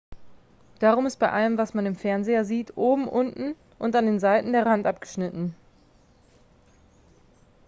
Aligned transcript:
darum 0.79 1.05
ist 1.05 1.17
bei 1.19 1.31
allem 1.31 1.59
was 1.59 1.75
man 1.75 1.85
im 1.85 1.95
fernseher 1.95 2.43
sieht 2.43 2.75
oben 2.75 3.07
unten 3.07 3.53
und 3.77 3.95
an 3.95 4.07
den 4.07 4.19
seiten 4.19 4.51
der 4.51 4.65
rand 4.65 4.87
abgeschnitten 4.87 5.55